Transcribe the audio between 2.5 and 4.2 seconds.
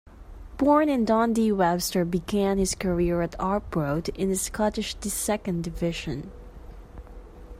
his career at Arbroath